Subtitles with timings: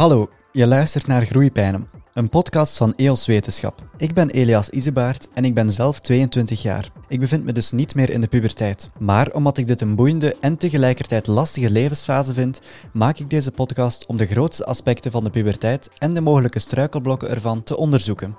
[0.00, 3.88] Hallo, je luistert naar Groeipijnen, een podcast van EOS Wetenschap.
[3.96, 6.88] Ik ben Elias Isebaert en ik ben zelf 22 jaar.
[7.08, 8.90] Ik bevind me dus niet meer in de puberteit.
[8.98, 12.60] Maar omdat ik dit een boeiende en tegelijkertijd lastige levensfase vind,
[12.92, 17.28] maak ik deze podcast om de grootste aspecten van de puberteit en de mogelijke struikelblokken
[17.28, 18.36] ervan te onderzoeken.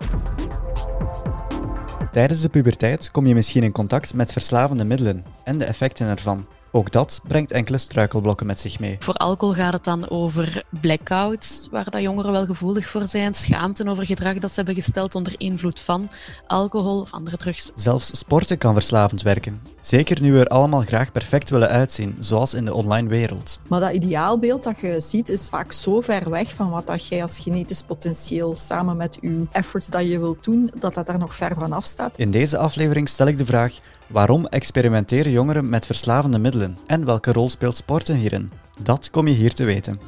[2.11, 6.45] Tijdens de puberteit kom je misschien in contact met verslavende middelen en de effecten ervan.
[6.73, 8.95] Ook dat brengt enkele struikelblokken met zich mee.
[8.99, 13.89] Voor alcohol gaat het dan over blackouts, waar dat jongeren wel gevoelig voor zijn, schaamte
[13.89, 16.09] over gedrag dat ze hebben gesteld onder invloed van
[16.47, 17.71] alcohol of andere drugs.
[17.75, 19.57] Zelfs sporten kan verslavend werken.
[19.81, 23.59] Zeker nu we er allemaal graag perfect willen uitzien, zoals in de online wereld.
[23.67, 27.21] Maar dat ideaalbeeld dat je ziet is vaak zo ver weg van wat dat jij
[27.21, 31.35] als genetisch potentieel samen met je efforts dat je wilt doen, dat dat daar nog
[31.35, 32.17] ver van af staat.
[32.17, 33.73] In deze aflevering stel ik de vraag:
[34.11, 38.49] waarom experimenteren jongeren met verslavende middelen en welke rol speelt sporten hierin?
[38.81, 39.99] Dat kom je hier te weten.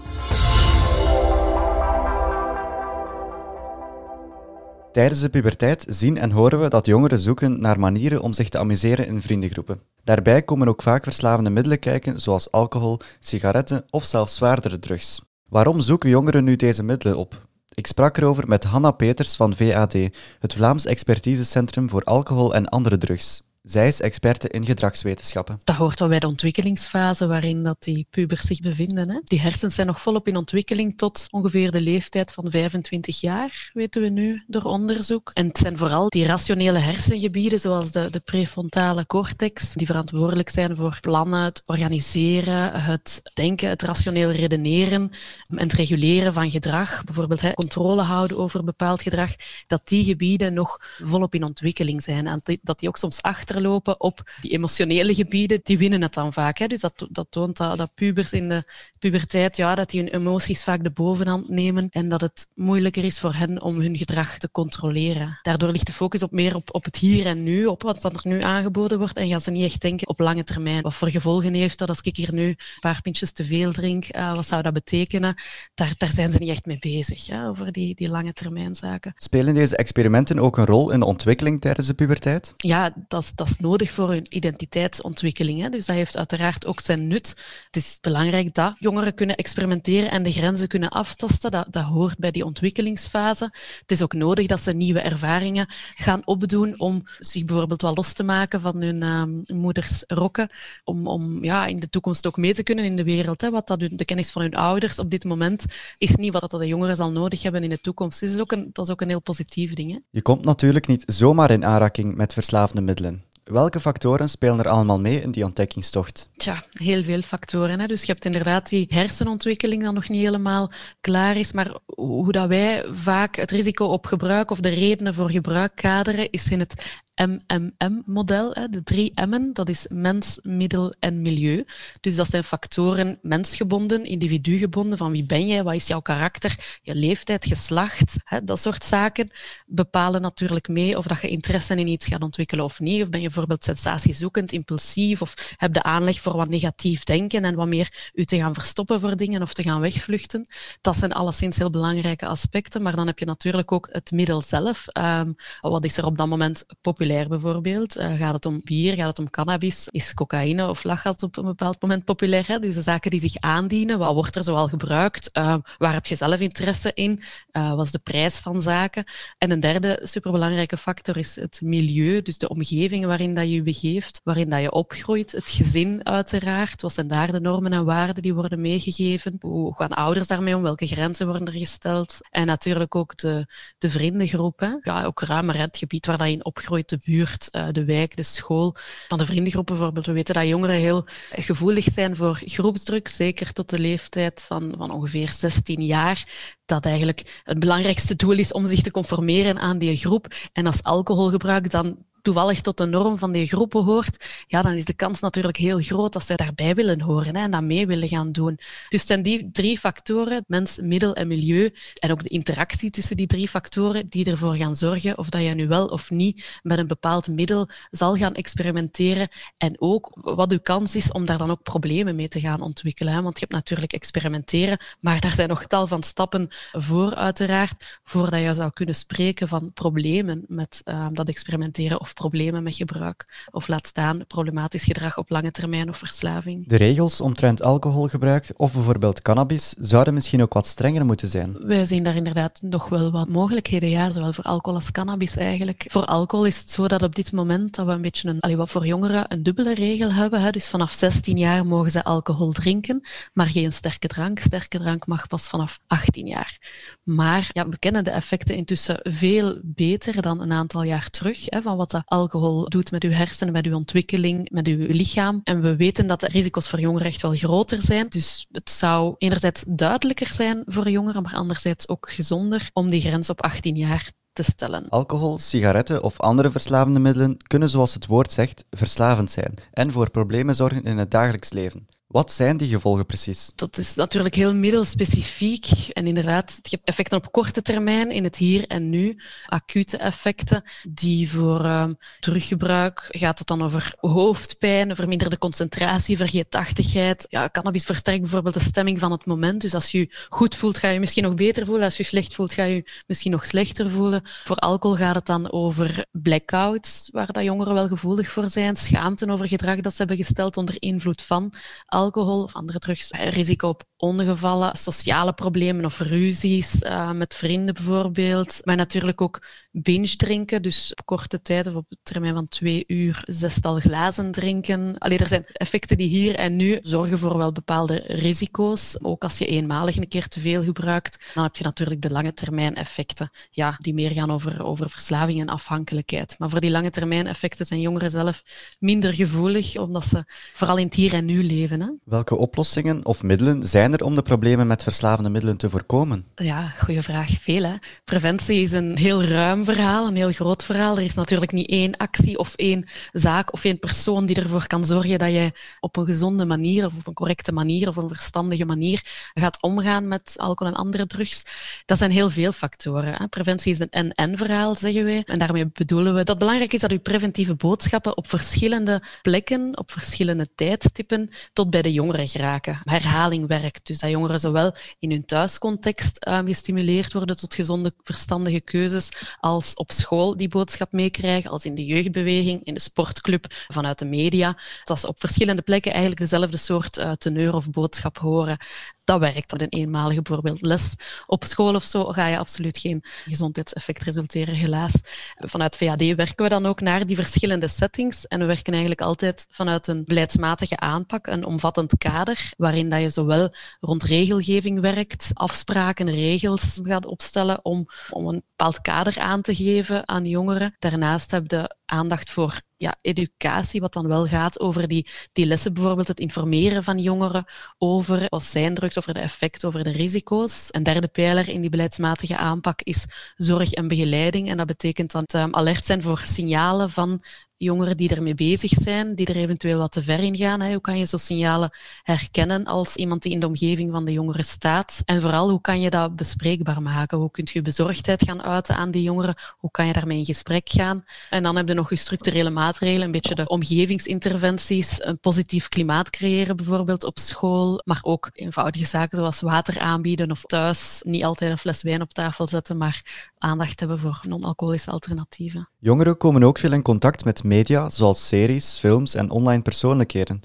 [4.91, 8.57] Tijdens de puberteit zien en horen we dat jongeren zoeken naar manieren om zich te
[8.57, 9.81] amuseren in vriendengroepen.
[10.03, 15.21] Daarbij komen ook vaak verslavende middelen kijken, zoals alcohol, sigaretten of zelfs zwaardere drugs.
[15.49, 17.47] Waarom zoeken jongeren nu deze middelen op?
[17.73, 19.93] Ik sprak erover met Hanna Peters van VAD,
[20.39, 23.52] het Vlaams Expertisecentrum voor Alcohol en Andere Drugs.
[23.63, 25.59] Zij is experte in gedragswetenschappen.
[25.63, 29.09] Dat hoort wel bij de ontwikkelingsfase waarin dat die pubers zich bevinden.
[29.09, 29.19] Hè.
[29.23, 34.01] Die hersens zijn nog volop in ontwikkeling tot ongeveer de leeftijd van 25 jaar, weten
[34.01, 35.31] we nu door onderzoek.
[35.33, 40.75] En het zijn vooral die rationele hersengebieden, zoals de, de prefrontale cortex, die verantwoordelijk zijn
[40.75, 45.11] voor plannen, het organiseren, het denken, het rationeel redeneren
[45.47, 47.03] en het reguleren van gedrag.
[47.03, 49.31] Bijvoorbeeld hè, controle houden over bepaald gedrag.
[49.67, 53.99] Dat die gebieden nog volop in ontwikkeling zijn en dat die ook soms achter achterlopen
[53.99, 56.57] op die emotionele gebieden, die winnen het dan vaak.
[56.57, 56.67] Hè.
[56.67, 58.63] Dus dat, dat toont dat, dat pubers in de
[58.99, 63.19] puberteit, ja, dat die hun emoties vaak de bovenhand nemen en dat het moeilijker is
[63.19, 65.39] voor hen om hun gedrag te controleren.
[65.41, 68.19] Daardoor ligt de focus op meer op, op het hier en nu, op wat er
[68.23, 70.81] nu aangeboden wordt en gaan ze niet echt denken op lange termijn.
[70.81, 74.15] Wat voor gevolgen heeft dat als ik hier nu een paar pintjes te veel drink?
[74.15, 75.35] Uh, wat zou dat betekenen?
[75.73, 79.13] Daar, daar zijn ze niet echt mee bezig, over die, die lange termijn zaken.
[79.17, 82.53] Spelen deze experimenten ook een rol in de ontwikkeling tijdens de puberteit?
[82.57, 85.61] Ja, dat, dat is nodig voor hun identiteitsontwikkeling.
[85.61, 85.69] Hè.
[85.69, 87.29] Dus dat heeft uiteraard ook zijn nut.
[87.65, 91.51] Het is belangrijk dat jongeren kunnen experimenteren en de grenzen kunnen aftasten.
[91.51, 93.53] Dat, dat hoort bij die ontwikkelingsfase.
[93.79, 98.13] Het is ook nodig dat ze nieuwe ervaringen gaan opdoen om zich bijvoorbeeld wel los
[98.13, 100.49] te maken van hun uh, moeders rokken.
[100.83, 103.41] Om, om ja, in de toekomst ook mee te kunnen in de wereld.
[103.41, 103.49] Hè.
[103.49, 105.65] Wat dat de kennis van hun ouders op dit moment
[105.97, 108.19] is niet wat dat de jongeren zal nodig hebben in de toekomst.
[108.19, 109.91] Dus dat is ook een, dat is ook een heel positief ding.
[109.91, 109.97] Hè.
[110.09, 113.23] Je komt natuurlijk niet zomaar in aanraking met verslavende middelen.
[113.43, 116.29] Welke factoren spelen er allemaal mee in die ontdekkingstocht?
[116.35, 117.79] Tja, heel veel factoren.
[117.79, 117.87] Hè.
[117.87, 120.71] Dus je hebt inderdaad die hersenontwikkeling dan nog niet helemaal
[121.01, 125.29] klaar is, maar hoe dat wij vaak het risico op gebruik of de redenen voor
[125.29, 128.53] gebruik kaderen, is in het MMM-model.
[128.69, 131.65] De drie M'en, dat is mens, middel en milieu.
[132.01, 136.95] Dus dat zijn factoren mensgebonden, individugebonden, van wie ben jij, wat is jouw karakter, je
[136.95, 139.29] leeftijd, geslacht, dat soort zaken
[139.65, 143.01] bepalen natuurlijk mee of dat je interesse in iets gaat ontwikkelen of niet.
[143.01, 147.55] Of ben je bijvoorbeeld sensatiezoekend, impulsief, of heb de aanleg voor wat negatief denken en
[147.55, 150.47] wat meer u te gaan verstoppen voor dingen of te gaan wegvluchten.
[150.81, 154.85] Dat zijn alleszins heel belangrijke aspecten, maar dan heb je natuurlijk ook het middel zelf.
[154.93, 157.01] Um, wat is er op dat moment populair?
[157.03, 157.97] Populair bijvoorbeeld?
[157.97, 158.93] Uh, gaat het om bier?
[158.93, 159.87] Gaat het om cannabis?
[159.91, 162.47] Is cocaïne of lachgas op een bepaald moment populair?
[162.47, 162.59] Hè?
[162.59, 165.29] Dus de zaken die zich aandienen, wat wordt er zoal gebruikt?
[165.37, 167.21] Uh, waar heb je zelf interesse in?
[167.51, 169.03] Uh, wat is de prijs van zaken?
[169.37, 173.63] En een derde superbelangrijke factor is het milieu, dus de omgeving waarin dat je je
[173.63, 176.81] begeeft, waarin dat je opgroeit, het gezin uiteraard.
[176.81, 179.37] Wat zijn daar de normen en waarden die worden meegegeven?
[179.39, 180.61] Hoe gaan ouders daarmee om?
[180.61, 182.17] Welke grenzen worden er gesteld?
[182.29, 183.47] En natuurlijk ook de,
[183.77, 184.79] de vriendengroep.
[184.81, 188.15] Ja, ook ruimer het gebied waar dat je in opgroeit, de buurt, eh, de wijk,
[188.15, 188.75] de school.
[189.07, 190.05] Van de vriendengroepen bijvoorbeeld.
[190.05, 194.91] We weten dat jongeren heel gevoelig zijn voor groepsdruk, zeker tot de leeftijd van, van
[194.91, 196.27] ongeveer 16 jaar.
[196.65, 200.33] Dat eigenlijk het belangrijkste doel is om zich te conformeren aan die groep.
[200.53, 204.85] En als alcoholgebruik dan toevallig tot de norm van die groepen hoort, ja, dan is
[204.85, 208.07] de kans natuurlijk heel groot dat zij daarbij willen horen hè, en dat mee willen
[208.07, 208.55] gaan doen.
[208.89, 213.17] Dus het zijn die drie factoren, mens, middel en milieu, en ook de interactie tussen
[213.17, 216.77] die drie factoren, die ervoor gaan zorgen of dat je nu wel of niet met
[216.77, 219.27] een bepaald middel zal gaan experimenteren
[219.57, 223.13] en ook wat uw kans is om daar dan ook problemen mee te gaan ontwikkelen.
[223.13, 223.21] Hè.
[223.21, 228.41] Want je hebt natuurlijk experimenteren, maar daar zijn nog tal van stappen voor uiteraard, voordat
[228.41, 233.47] je zou kunnen spreken van problemen met uh, dat experimenteren of of problemen met gebruik.
[233.51, 236.67] Of laat staan problematisch gedrag op lange termijn of verslaving.
[236.67, 241.65] De regels omtrent alcoholgebruik of bijvoorbeeld cannabis zouden misschien ook wat strenger moeten zijn.
[241.65, 245.85] Wij zien daar inderdaad nog wel wat mogelijkheden, ja, zowel voor alcohol als cannabis eigenlijk.
[245.87, 248.57] Voor alcohol is het zo dat op dit moment dat we een beetje een, allee,
[248.57, 250.41] wat voor jongeren een dubbele regel hebben.
[250.41, 250.51] Hè.
[250.51, 253.01] Dus vanaf 16 jaar mogen ze alcohol drinken,
[253.33, 254.39] maar geen sterke drank.
[254.39, 256.57] Sterke drank mag pas vanaf 18 jaar.
[257.03, 261.61] Maar ja, we kennen de effecten intussen veel beter dan een aantal jaar terug, hè,
[261.61, 265.41] van wat de alcohol doet met uw hersenen, met uw ontwikkeling, met uw lichaam.
[265.43, 268.09] En we weten dat de risico's voor jongeren echt wel groter zijn.
[268.09, 273.29] Dus het zou enerzijds duidelijker zijn voor jongeren, maar anderzijds ook gezonder om die grens
[273.29, 274.89] op 18 jaar te stellen.
[274.89, 280.09] Alcohol, sigaretten of andere verslavende middelen kunnen, zoals het woord zegt, verslavend zijn en voor
[280.09, 281.87] problemen zorgen in het dagelijks leven.
[282.13, 283.51] Wat zijn die gevolgen precies?
[283.55, 285.67] Dat is natuurlijk heel middelspecifiek.
[285.93, 289.19] En inderdaad, je hebt effecten op korte termijn in het hier en nu.
[289.45, 297.25] Acute effecten die voor um, teruggebruik gaat het dan over hoofdpijn, verminderde concentratie, vergeetachtigheid.
[297.29, 299.61] Ja, cannabis versterkt bijvoorbeeld de stemming van het moment.
[299.61, 301.83] Dus als je goed voelt, ga je misschien nog beter voelen.
[301.83, 304.21] Als je je slecht voelt, ga je je misschien nog slechter voelen.
[304.43, 308.75] Voor alcohol gaat het dan over blackouts, waar dat jongeren wel gevoelig voor zijn.
[308.75, 311.53] Schaamte over gedrag dat ze hebben gesteld onder invloed van
[311.85, 318.61] alcohol of andere drugs, risico op ongevallen, sociale problemen of ruzies uh, met vrienden bijvoorbeeld.
[318.63, 322.83] Maar natuurlijk ook binge drinken, dus op korte tijd of op een termijn van twee
[322.87, 324.97] uur zestal glazen drinken.
[324.97, 328.97] Allee, er zijn effecten die hier en nu zorgen voor wel bepaalde risico's.
[329.01, 332.33] Ook als je eenmalig een keer te veel gebruikt, dan heb je natuurlijk de lange
[332.33, 336.35] termijn effecten, ja, die meer gaan over, over verslaving en afhankelijkheid.
[336.37, 338.43] Maar voor die lange termijn effecten zijn jongeren zelf
[338.79, 340.23] minder gevoelig, omdat ze
[340.53, 341.82] vooral in het hier en nu leven.
[341.83, 341.91] Hè?
[342.03, 346.25] Welke oplossingen of middelen zijn er om de problemen met verslavende middelen te voorkomen?
[346.35, 347.29] Ja, goede vraag.
[347.29, 347.63] Veel.
[347.63, 347.73] Hè?
[348.05, 350.97] Preventie is een heel ruim verhaal, een heel groot verhaal.
[350.97, 354.85] Er is natuurlijk niet één actie of één zaak of één persoon die ervoor kan
[354.85, 358.65] zorgen dat je op een gezonde manier of op een correcte manier of een verstandige
[358.65, 359.01] manier
[359.33, 361.43] gaat omgaan met alcohol en andere drugs.
[361.85, 363.13] Dat zijn heel veel factoren.
[363.13, 363.27] Hè?
[363.27, 365.23] Preventie is een en-en verhaal, zeggen wij.
[365.25, 369.77] En daarmee bedoelen we dat het belangrijk is dat je preventieve boodschappen op verschillende plekken,
[369.77, 372.77] op verschillende tijdstippen tot bij de jongeren geraken.
[372.83, 373.87] Herhaling werkt.
[373.87, 379.09] Dus dat jongeren zowel in hun thuiscontext uh, gestimuleerd worden tot gezonde, verstandige keuzes,
[379.39, 384.05] als op school die boodschap meekrijgen, als in de jeugdbeweging, in de sportclub, vanuit de
[384.05, 384.57] media.
[384.83, 388.57] Dat ze op verschillende plekken eigenlijk dezelfde soort uh, teneur of boodschap horen
[389.03, 389.51] dat werkt.
[389.51, 390.95] Met een eenmalige bijvoorbeeld les
[391.25, 394.93] op school of zo ga je absoluut geen gezondheidseffect resulteren, helaas.
[395.35, 399.47] Vanuit VAD werken we dan ook naar die verschillende settings en we werken eigenlijk altijd
[399.49, 406.09] vanuit een beleidsmatige aanpak, een omvattend kader, waarin dat je zowel rond regelgeving werkt, afspraken,
[406.09, 410.75] regels gaat opstellen om, om een bepaald kader aan te geven aan jongeren.
[410.79, 415.73] Daarnaast heb je aandacht voor ja, educatie, wat dan wel gaat over die, die lessen,
[415.73, 417.45] bijvoorbeeld het informeren van jongeren
[417.77, 420.67] over wat zijn drugs, over de effecten, over de risico's.
[420.71, 424.49] Een derde pijler in die beleidsmatige aanpak is zorg en begeleiding.
[424.49, 427.21] En dat betekent dat um, alert zijn voor signalen van
[427.63, 430.61] jongeren die ermee bezig zijn, die er eventueel wat te ver in gaan.
[430.61, 430.71] Hè.
[430.71, 434.45] Hoe kan je zo signalen herkennen als iemand die in de omgeving van de jongeren
[434.45, 435.01] staat?
[435.05, 437.17] En vooral, hoe kan je dat bespreekbaar maken?
[437.17, 439.35] Hoe kun je bezorgdheid gaan uiten aan die jongeren?
[439.57, 441.05] Hoe kan je daarmee in gesprek gaan?
[441.29, 446.09] En dan heb je nog je structurele maatregelen, een beetje de omgevingsinterventies, een positief klimaat
[446.09, 451.51] creëren bijvoorbeeld op school, maar ook eenvoudige zaken zoals water aanbieden of thuis niet altijd
[451.51, 455.69] een fles wijn op tafel zetten, maar aandacht hebben voor non-alcoholische alternatieven.
[455.79, 460.39] Jongeren komen ook veel in contact met media, zoals series, films en online persoonlijkheden.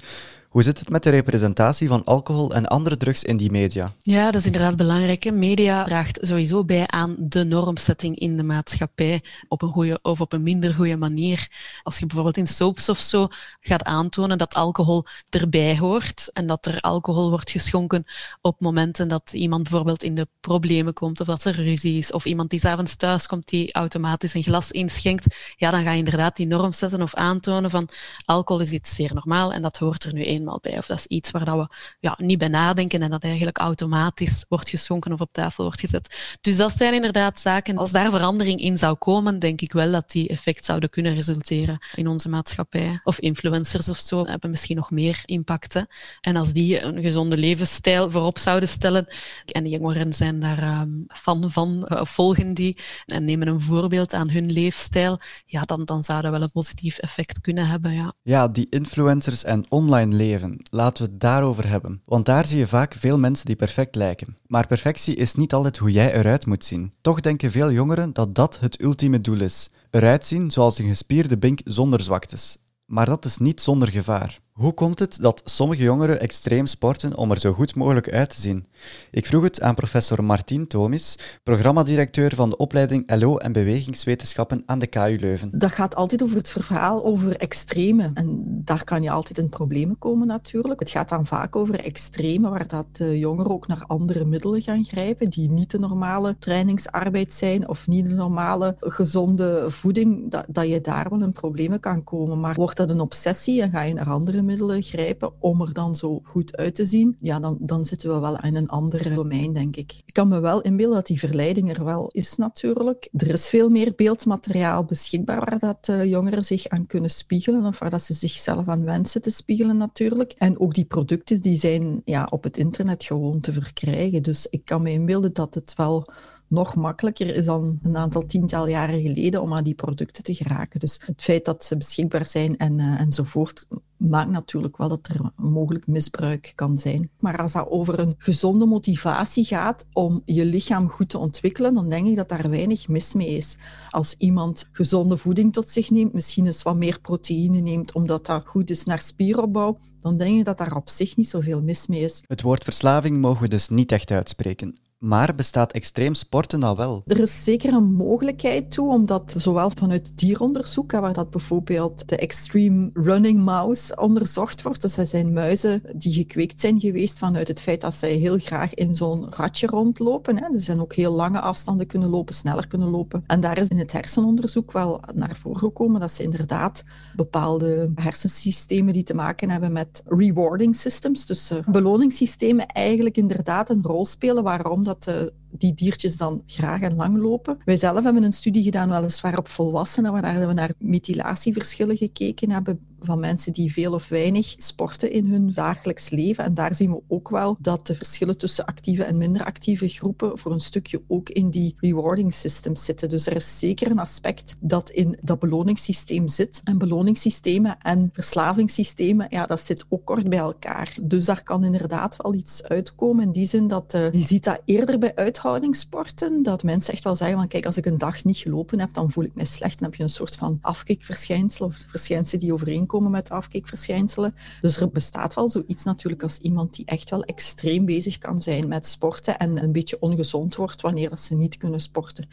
[0.49, 3.93] Hoe zit het met de representatie van alcohol en andere drugs in die media?
[4.03, 5.33] Ja, dat is inderdaad belangrijk.
[5.33, 10.33] Media draagt sowieso bij aan de normsetting in de maatschappij op een goede of op
[10.33, 11.49] een minder goede manier.
[11.83, 13.27] Als je bijvoorbeeld in soaps of zo
[13.61, 18.05] gaat aantonen dat alcohol erbij hoort en dat er alcohol wordt geschonken
[18.41, 22.25] op momenten dat iemand bijvoorbeeld in de problemen komt of dat er ruzie is of
[22.25, 26.37] iemand die s'avonds thuis komt die automatisch een glas inschenkt, ja, dan ga je inderdaad
[26.37, 27.89] die norm zetten of aantonen van
[28.25, 31.45] alcohol is iets zeer normaal en dat hoort er nu Of dat is iets waar
[31.45, 35.65] dat we ja, niet bij nadenken en dat eigenlijk automatisch wordt geschonken of op tafel
[35.65, 36.37] wordt gezet.
[36.41, 37.77] Dus dat zijn inderdaad zaken.
[37.77, 41.79] Als daar verandering in zou komen, denk ik wel dat die effect zouden kunnen resulteren
[41.95, 43.01] in onze maatschappij.
[43.05, 45.75] Of influencers of zo hebben misschien nog meer impact.
[45.75, 45.83] Hè.
[46.21, 49.07] En als die een gezonde levensstijl voorop zouden stellen,
[49.47, 54.15] en de jongeren zijn daar um, fan van, uh, volgen die en nemen een voorbeeld
[54.15, 57.93] aan hun leefstijl, ja, dan, dan zou dat wel een positief effect kunnen hebben.
[57.93, 60.28] Ja, ja die influencers en online leven.
[60.71, 62.01] Laten we het daarover hebben.
[62.05, 64.37] Want daar zie je vaak veel mensen die perfect lijken.
[64.47, 66.93] Maar perfectie is niet altijd hoe jij eruit moet zien.
[67.01, 69.71] Toch denken veel jongeren dat dat het ultieme doel is.
[69.91, 72.59] Eruit zien zoals een gespierde bink zonder zwaktes.
[72.85, 74.41] Maar dat is niet zonder gevaar.
[74.59, 78.41] Hoe komt het dat sommige jongeren extreem sporten om er zo goed mogelijk uit te
[78.41, 78.67] zien?
[79.11, 84.79] Ik vroeg het aan professor Martien Tomis, programmadirecteur van de opleiding LO en Bewegingswetenschappen aan
[84.79, 85.51] de KU Leuven.
[85.59, 88.11] Dat gaat altijd over het verhaal over extreme.
[88.15, 90.81] En daar kan je altijd in problemen komen natuurlijk.
[90.81, 94.85] Het gaat dan vaak over extreme, waar dat de jongeren ook naar andere middelen gaan
[94.85, 100.69] grijpen, die niet de normale trainingsarbeid zijn of niet de normale gezonde voeding, dat, dat
[100.69, 102.41] je daar wel in problemen kan komen.
[102.41, 105.97] Maar wordt dat een obsessie en ga je naar andere middelen grijpen om er dan
[105.97, 109.53] zo goed uit te zien, ja, dan, dan zitten we wel in een ander domein,
[109.53, 109.93] denk ik.
[110.07, 113.09] Ik kan me wel inbeelden dat die verleiding er wel is natuurlijk.
[113.13, 117.79] Er is veel meer beeldmateriaal beschikbaar waar dat uh, jongeren zich aan kunnen spiegelen of
[117.79, 120.35] waar dat ze zichzelf aan wensen te spiegelen natuurlijk.
[120.39, 124.23] En ook die producten die zijn ja, op het internet gewoon te verkrijgen.
[124.23, 126.07] Dus ik kan me inbeelden dat het wel
[126.49, 130.81] nog makkelijker is dan een aantal tiental jaren geleden om aan die producten te geraken.
[130.81, 135.31] Dus het feit dat ze beschikbaar zijn en, uh, enzovoort maakt natuurlijk wel dat er
[135.37, 137.11] mogelijk misbruik kan zijn.
[137.19, 141.89] Maar als dat over een gezonde motivatie gaat om je lichaam goed te ontwikkelen, dan
[141.89, 143.57] denk ik dat daar weinig mis mee is.
[143.91, 148.47] Als iemand gezonde voeding tot zich neemt, misschien eens wat meer proteïne neemt, omdat dat
[148.47, 152.01] goed is naar spieropbouw, dan denk ik dat daar op zich niet zoveel mis mee
[152.01, 152.23] is.
[152.27, 154.88] Het woord verslaving mogen we dus niet echt uitspreken.
[154.99, 157.03] Maar bestaat extreem sporten al wel?
[157.07, 162.91] Er is zeker een mogelijkheid toe, omdat zowel vanuit dieronderzoek, waar dat bijvoorbeeld de Extreme
[162.93, 167.81] Running Mouse onderzocht wordt, dus dat zijn muizen die gekweekt zijn geweest vanuit het feit
[167.81, 170.39] dat zij heel graag in zo'n ratje rondlopen.
[170.39, 170.49] Hè.
[170.51, 173.25] Dus zijn ook heel lange afstanden kunnen lopen, sneller kunnen lopen.
[173.27, 176.85] En daar is in het hersenonderzoek wel naar voren gekomen dat ze inderdaad
[177.17, 183.83] bepaalde hersensystemen die te maken hebben met rewarding systems, dus uh, beloningssystemen eigenlijk inderdaad een
[183.83, 187.59] rol spelen waarom dat uh, die diertjes dan graag en lang lopen.
[187.65, 192.88] Wij zelf hebben een studie gedaan, weliswaar op volwassenen, waar we naar methylatieverschillen gekeken hebben
[193.01, 196.45] van mensen die veel of weinig sporten in hun dagelijks leven.
[196.45, 200.39] En daar zien we ook wel dat de verschillen tussen actieve en minder actieve groepen
[200.39, 203.09] voor een stukje ook in die rewarding systems zitten.
[203.09, 206.61] Dus er is zeker een aspect dat in dat beloningssysteem zit.
[206.65, 210.97] En beloningssystemen en verslavingssystemen, ja, dat zit ook kort bij elkaar.
[211.03, 214.61] Dus daar kan inderdaad wel iets uitkomen in die zin dat uh, je ziet dat
[214.65, 218.37] eerder bij uithoudingssporten, dat mensen echt wel zeggen van kijk, als ik een dag niet
[218.37, 219.79] gelopen heb, dan voel ik mij slecht.
[219.79, 222.55] Dan heb je een soort van afkikverschijnsel of verschijnselen die
[222.89, 224.35] overeenkomen met afkikverschijnselen.
[224.61, 228.69] Dus er bestaat wel zoiets natuurlijk als iemand die echt wel extreem bezig kan zijn
[228.69, 232.29] met sporten en een beetje ongezond wordt wanneer dat ze niet kunnen sporten.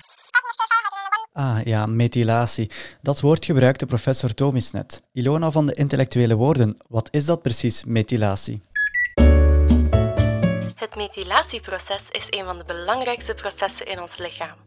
[1.34, 2.70] Ah ja, methylatie.
[3.02, 5.02] Dat woord gebruikte professor Tomis net.
[5.14, 8.62] Ilona van de intellectuele woorden, wat is dat precies, methylatie?
[10.76, 14.58] Het methylatieproces is een van de belangrijkste processen in ons lichaam.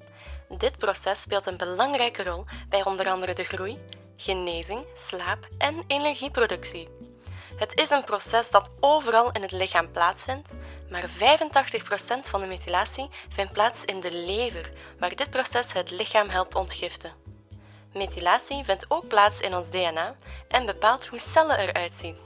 [0.59, 3.79] Dit proces speelt een belangrijke rol bij onder andere de groei,
[4.21, 6.89] genezing, slaap en energieproductie.
[7.57, 10.49] Het is een proces dat overal in het lichaam plaatsvindt,
[10.91, 11.11] maar 85%
[12.21, 17.13] van de methylatie vindt plaats in de lever, waar dit proces het lichaam helpt ontgiften.
[17.93, 20.17] Methylatie vindt ook plaats in ons DNA
[20.49, 22.17] en bepaalt hoe cellen eruit zien.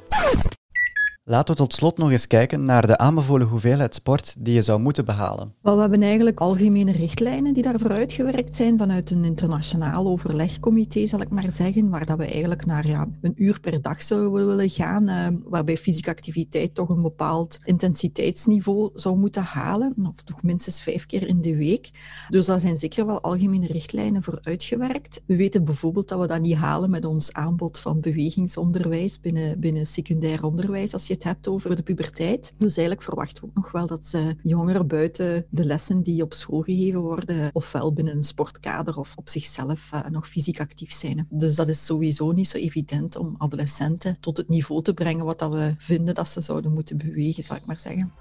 [1.24, 4.80] Laten we tot slot nog eens kijken naar de aanbevolen hoeveelheid sport die je zou
[4.80, 5.54] moeten behalen.
[5.60, 11.20] Wel, we hebben eigenlijk algemene richtlijnen die daarvoor uitgewerkt zijn vanuit een internationaal overlegcomité, zal
[11.20, 14.70] ik maar zeggen, waar dat we eigenlijk naar ja, een uur per dag zouden willen
[14.70, 20.82] gaan, uh, waarbij fysieke activiteit toch een bepaald intensiteitsniveau zou moeten halen, of toch minstens
[20.82, 21.90] vijf keer in de week.
[22.28, 25.22] Dus daar zijn zeker wel algemene richtlijnen voor uitgewerkt.
[25.26, 29.86] We weten bijvoorbeeld dat we dat niet halen met ons aanbod van bewegingsonderwijs binnen, binnen
[29.86, 32.52] secundair onderwijs, als je het hebt over de puberteit.
[32.58, 36.32] Dus eigenlijk verwachten we ook nog wel dat ze jongeren buiten de lessen die op
[36.34, 41.26] school gegeven worden, ofwel binnen een sportkader of op zichzelf uh, nog fysiek actief zijn.
[41.30, 45.38] Dus dat is sowieso niet zo evident om adolescenten tot het niveau te brengen wat
[45.38, 48.12] dat we vinden dat ze zouden moeten bewegen, zal ik maar zeggen.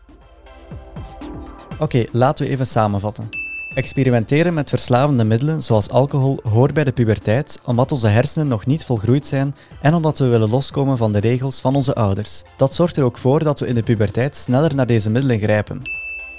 [1.80, 3.41] Oké, laten we even samenvatten.
[3.74, 8.86] Experimenteren met verslavende middelen zoals alcohol hoort bij de puberteit omdat onze hersenen nog niet
[8.86, 12.44] volgroeid zijn en omdat we willen loskomen van de regels van onze ouders.
[12.58, 15.82] Dat zorgt er ook voor dat we in de puberteit sneller naar deze middelen grijpen.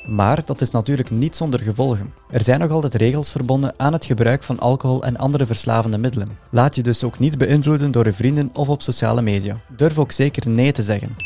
[0.06, 2.14] Maar dat is natuurlijk niet zonder gevolgen.
[2.30, 6.38] Er zijn nog altijd regels verbonden aan het gebruik van alcohol en andere verslavende middelen.
[6.50, 9.60] Laat je dus ook niet beïnvloeden door je vrienden of op sociale media.
[9.76, 11.16] Durf ook zeker nee te zeggen.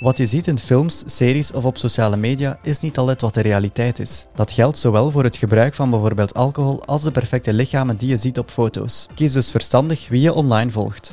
[0.00, 3.40] Wat je ziet in films, series of op sociale media is niet altijd wat de
[3.40, 4.26] realiteit is.
[4.34, 8.16] Dat geldt zowel voor het gebruik van bijvoorbeeld alcohol als de perfecte lichamen die je
[8.16, 9.06] ziet op foto's.
[9.14, 11.10] Kies dus verstandig wie je online volgt.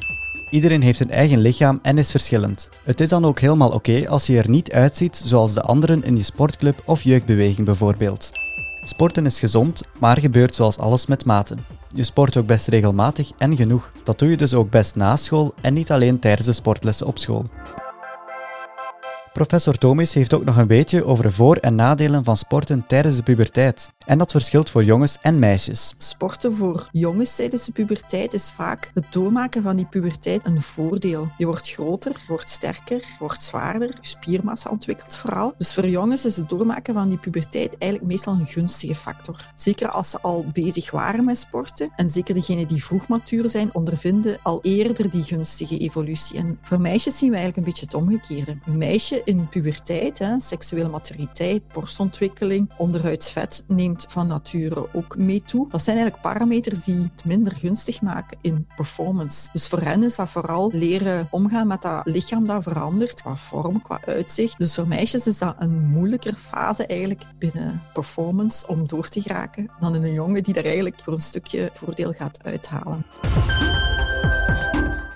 [0.49, 2.69] Iedereen heeft een eigen lichaam en is verschillend.
[2.83, 6.17] Het is dan ook helemaal oké als je er niet uitziet zoals de anderen in
[6.17, 8.31] je sportclub of jeugdbeweging bijvoorbeeld.
[8.83, 11.55] Sporten is gezond, maar gebeurt zoals alles met mate.
[11.93, 13.91] Je sport ook best regelmatig en genoeg.
[14.03, 17.17] Dat doe je dus ook best na school en niet alleen tijdens de sportlessen op
[17.17, 17.45] school.
[19.33, 23.23] Professor Thomas heeft ook nog een beetje over voor- en nadelen van sporten tijdens de
[23.23, 23.91] puberteit.
[24.05, 25.93] En dat verschilt voor jongens en meisjes.
[25.97, 31.31] Sporten voor jongens tijdens de puberteit is vaak het doormaken van die puberteit een voordeel.
[31.37, 35.53] Je wordt groter, wordt sterker, wordt zwaarder, je spiermassa ontwikkelt vooral.
[35.57, 39.51] Dus voor jongens is het doormaken van die puberteit eigenlijk meestal een gunstige factor.
[39.55, 41.91] Zeker als ze al bezig waren met sporten.
[41.95, 46.37] En zeker degenen die vroeg matuur zijn, ondervinden al eerder die gunstige evolutie.
[46.37, 48.57] En voor meisjes zien we eigenlijk een beetje het omgekeerde.
[48.65, 53.63] Een meisje in puberteit, seksuele maturiteit, borstontwikkeling, onderhuidsvet
[53.97, 55.69] van nature ook mee toe.
[55.69, 59.49] Dat zijn eigenlijk parameters die het minder gunstig maken in performance.
[59.53, 63.81] Dus voor hen is dat vooral leren omgaan met dat lichaam dat verandert, qua vorm,
[63.81, 64.57] qua uitzicht.
[64.57, 69.69] Dus voor meisjes is dat een moeilijker fase eigenlijk binnen performance om door te geraken
[69.79, 73.05] dan in een jongen die daar eigenlijk voor een stukje voordeel gaat uithalen.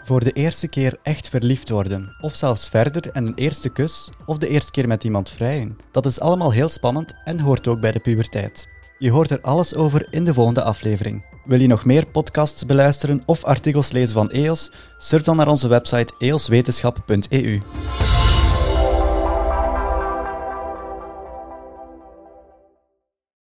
[0.08, 4.38] Voor de eerste keer echt verliefd worden, of zelfs verder en een eerste kus, of
[4.38, 5.78] de eerste keer met iemand vrijen.
[5.92, 8.68] Dat is allemaal heel spannend en hoort ook bij de puberteit.
[8.98, 11.26] Je hoort er alles over in de volgende aflevering.
[11.46, 14.72] Wil je nog meer podcasts beluisteren of artikels lezen van EOS?
[14.98, 17.60] Surf dan naar onze website eoswetenschap.eu.